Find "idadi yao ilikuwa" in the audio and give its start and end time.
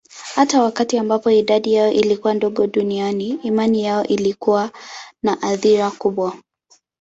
1.31-2.33